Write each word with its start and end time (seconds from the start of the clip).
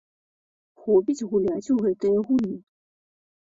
Хопіць 0.85 1.27
гуляць 1.29 1.71
у 1.77 1.79
гэтыя 1.85 2.27
гульні. 2.33 2.59